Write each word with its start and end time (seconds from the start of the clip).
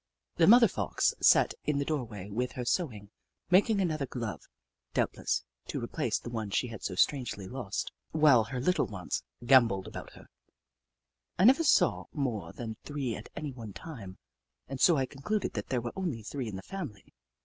The 0.37 0.47
mother 0.47 0.67
Fox 0.67 1.13
sat 1.21 1.53
in 1.63 1.77
the 1.77 1.85
doorway 1.85 2.27
with 2.31 2.53
her 2.53 2.65
sewing, 2.65 3.11
making 3.51 3.79
another 3.79 4.07
glove, 4.07 4.41
doubtless, 4.95 5.43
to 5.67 5.79
replace 5.79 6.17
the 6.17 6.31
one 6.31 6.49
she 6.49 6.69
had 6.69 6.81
so 6.81 6.95
strangely 6.95 7.45
lost, 7.45 7.91
while 8.09 8.45
her 8.45 8.59
little 8.59 8.87
ones 8.87 9.21
gambolled 9.45 9.85
about 9.85 10.13
her, 10.13 10.31
I 11.37 11.43
never 11.45 11.63
saw 11.63 12.05
more 12.13 12.51
than 12.51 12.77
three 12.83 13.13
at 13.13 13.29
any 13.35 13.51
one 13.51 13.73
time, 13.73 14.17
and 14.67 14.81
so 14.81 14.97
I 14.97 15.05
concluded 15.05 15.53
that 15.53 15.67
there 15.67 15.81
were 15.81 15.93
only 15.95 16.23
three 16.23 16.47
in 16.47 16.55
the 16.55 16.63
family. 16.63 17.13